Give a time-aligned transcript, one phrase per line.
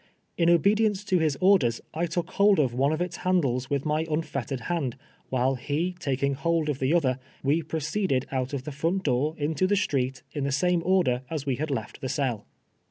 [0.35, 4.07] In obedience to his orders, I took hold of one of its handles with my
[4.09, 4.95] unfettered hand,
[5.29, 9.67] while he taking hold of the other, we proceeded out of the front door into
[9.67, 12.47] tlie street in the same order as we had left the cell.